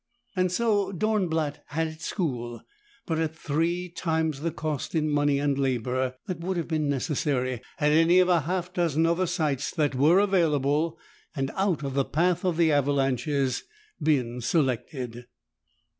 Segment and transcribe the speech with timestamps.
[0.47, 2.63] So Dornblatt had its school,
[3.05, 7.61] but at three times the cost in money and labor that would have been necessary
[7.77, 10.97] had any of a half dozen other sites that were available
[11.35, 13.61] and out of the path of avalanches
[14.01, 15.27] been selected.